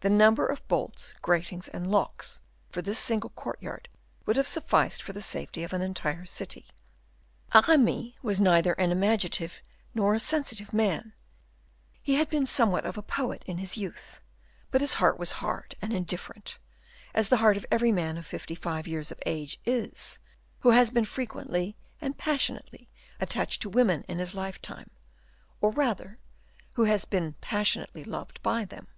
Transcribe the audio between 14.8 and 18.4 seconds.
his heart was hard and indifferent, as the heart of every man of